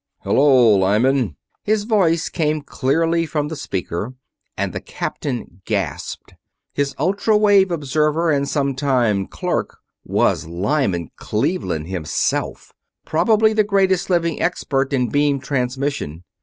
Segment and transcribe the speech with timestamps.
[0.23, 4.15] "Hello, Lyman," his voice came clearly from the speaker,
[4.57, 6.33] and the Captain gasped
[6.73, 12.73] his ultra wave observer and sometime clerk was Lyman Cleveland himself,
[13.05, 16.23] probably the greatest living expert in beam transmission!